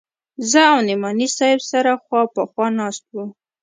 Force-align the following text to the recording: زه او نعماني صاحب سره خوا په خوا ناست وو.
زه 0.49 0.61
او 0.71 0.77
نعماني 0.87 1.27
صاحب 1.37 1.59
سره 1.71 1.91
خوا 2.03 2.21
په 2.33 2.41
خوا 2.51 2.67
ناست 2.79 3.03
وو. 3.15 3.25